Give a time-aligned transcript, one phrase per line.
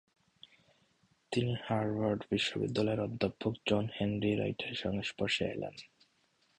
[1.31, 5.75] তিনি হার্ভার্ড বিশ্ববিদ্যালয়ের অধ্যাপক জন হেনরি রাইটের সংস্পর্শে এলেন।